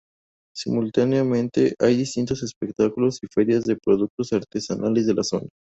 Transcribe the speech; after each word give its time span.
Simultáneamente 0.55 1.75
hay 1.77 1.95
distintos 1.95 2.41
espectáculos 2.41 3.19
y 3.21 3.27
ferias 3.27 3.65
de 3.65 3.75
productos 3.77 4.33
artesanales 4.33 5.05
de 5.05 5.13
la 5.13 5.23
zona. 5.23 5.47